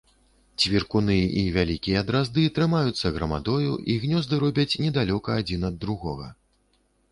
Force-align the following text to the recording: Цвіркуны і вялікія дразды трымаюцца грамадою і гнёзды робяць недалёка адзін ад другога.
Цвіркуны 0.61 1.17
і 1.41 1.43
вялікія 1.57 2.01
дразды 2.07 2.45
трымаюцца 2.55 3.13
грамадою 3.19 3.77
і 3.93 3.99
гнёзды 4.07 4.41
робяць 4.47 4.69
недалёка 4.87 5.29
адзін 5.45 5.61
ад 5.73 5.81
другога. 5.87 6.27